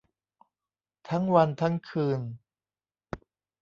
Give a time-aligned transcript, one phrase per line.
[1.09, 2.21] ทั้งวันทั้งคืน